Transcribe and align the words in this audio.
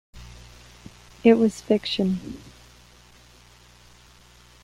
It 1.23 1.35
was 1.35 1.61
fiction. 1.61 2.39